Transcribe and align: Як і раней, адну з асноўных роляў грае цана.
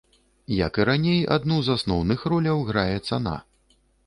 Як 0.67 0.79
і 0.83 0.87
раней, 0.89 1.21
адну 1.35 1.59
з 1.67 1.75
асноўных 1.77 2.25
роляў 2.35 2.65
грае 2.71 2.97
цана. 3.07 3.37